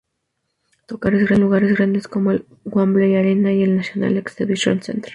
[0.87, 5.09] Tocaron en lugares grandes como el Wembley Arena y el National Exhibition Centre.